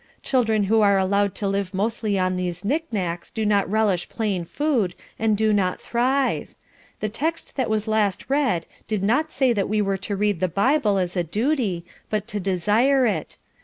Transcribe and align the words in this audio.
Children 0.23 0.63
who 0.63 0.81
are 0.81 0.97
allowed 0.97 1.35
to 1.35 1.47
live 1.47 1.75
mostly 1.75 2.17
on 2.17 2.35
these 2.35 2.65
knicknacks 2.65 3.29
do 3.29 3.45
not 3.45 3.69
relish 3.69 4.09
plain 4.09 4.45
food, 4.45 4.95
and 5.19 5.37
do 5.37 5.53
not 5.53 5.79
thrive. 5.79 6.55
The 7.01 7.07
text 7.09 7.55
that 7.55 7.69
was 7.69 7.87
last 7.87 8.27
read 8.27 8.65
did 8.87 9.03
not 9.03 9.31
say 9.31 9.53
that 9.53 9.69
we 9.69 9.79
were 9.79 9.97
to 9.99 10.15
read 10.15 10.39
the 10.39 10.47
Bible 10.47 10.97
as 10.97 11.15
a 11.15 11.23
duty, 11.23 11.85
but 12.09 12.25
to 12.29 12.39
desire 12.39 13.05
it. 13.05 13.37